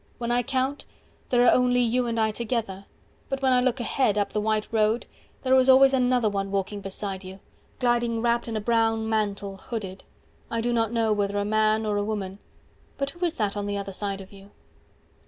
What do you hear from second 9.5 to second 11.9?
hooded I do not know whether a man